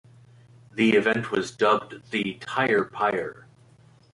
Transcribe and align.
The 0.73 0.93
event 0.93 1.29
was 1.29 1.51
dubbed 1.51 2.09
the 2.09 2.33
"Tyre 2.41 2.85
Pyre". 2.85 3.45